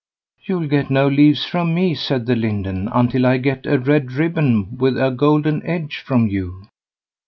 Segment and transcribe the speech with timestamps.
[0.47, 4.75] "You'll get no leaves from me", said the Linden, "until I get a red ribbon
[4.79, 6.63] with a golden edge from you."